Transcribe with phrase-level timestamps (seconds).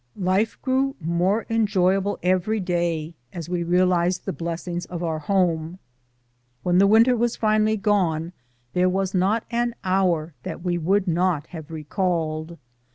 [0.17, 5.77] Life grew more enjoyable every day as we realized the blessings of our home.
[6.63, 8.33] When the winter was finally gone
[8.73, 12.57] there was not an hour that we would not have recalled.